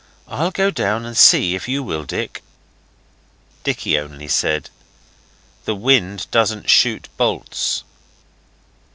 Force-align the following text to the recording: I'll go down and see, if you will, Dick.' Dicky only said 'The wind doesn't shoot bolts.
I'll 0.27 0.49
go 0.49 0.71
down 0.71 1.05
and 1.05 1.15
see, 1.15 1.53
if 1.53 1.67
you 1.67 1.83
will, 1.83 2.05
Dick.' 2.05 2.41
Dicky 3.63 3.99
only 3.99 4.27
said 4.27 4.71
'The 5.65 5.75
wind 5.75 6.25
doesn't 6.31 6.71
shoot 6.71 7.07
bolts. 7.17 7.83